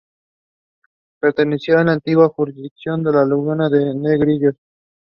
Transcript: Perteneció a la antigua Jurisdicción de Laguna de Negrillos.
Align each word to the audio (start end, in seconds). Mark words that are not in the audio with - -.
Perteneció 1.19 1.77
a 1.77 1.83
la 1.83 1.91
antigua 1.93 2.29
Jurisdicción 2.29 3.03
de 3.03 3.11
Laguna 3.11 3.69
de 3.69 3.93
Negrillos. 3.93 4.55